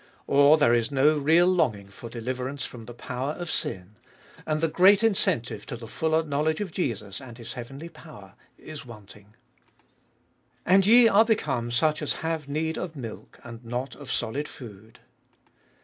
[0.25, 3.97] Or there is no real longing for deliverance from the power of sin,
[4.47, 8.83] and the great incentive to the fuller knowledge of Jesus and His heavenly power is
[8.83, 9.35] wanting.
[10.65, 14.97] And ye are become such as have need of milk, and not of solid food.